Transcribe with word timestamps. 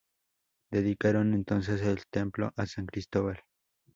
Dedicaron 0.71 1.35
entonces 1.35 1.79
el 1.81 2.07
templo 2.07 2.53
a 2.57 2.65
San 2.65 2.87
Cristóbal. 2.87 3.41